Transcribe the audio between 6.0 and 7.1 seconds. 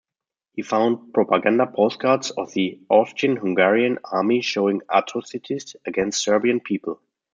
Serbian people.